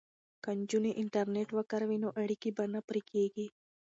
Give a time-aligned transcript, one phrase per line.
[0.43, 3.47] که نجونې انټرنیټ وکاروي نو اړیکې به نه پرې کیږي.